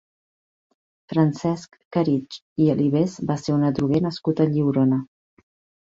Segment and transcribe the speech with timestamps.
[1.13, 5.05] Francesc Caritg i Alibés va ser un adroguer nascut a Lliurona.